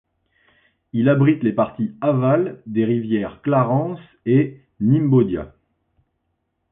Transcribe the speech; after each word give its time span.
Il 0.93 1.09
abrite 1.09 1.43
les 1.43 1.53
parties 1.53 1.95
aval 2.01 2.59
des 2.65 2.85
rivières 2.85 3.39
Clarence 3.43 3.99
et 4.25 4.59
Nymbodia. 4.79 5.53